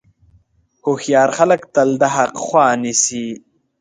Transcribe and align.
هوښیار 0.85 1.29
خلک 1.37 1.61
تل 1.73 1.89
د 2.01 2.03
حق 2.15 2.33
خوا 2.43 2.65
نیسي. 2.81 3.27